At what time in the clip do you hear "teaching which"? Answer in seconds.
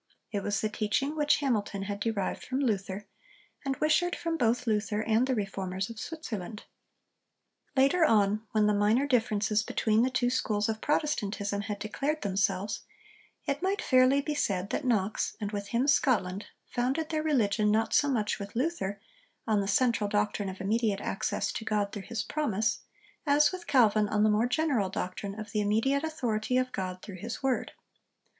0.69-1.41